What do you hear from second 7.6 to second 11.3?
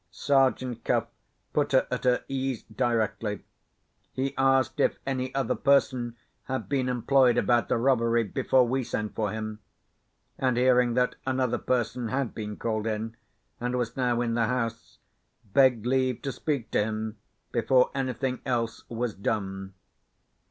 the robbery before we sent for him; and hearing that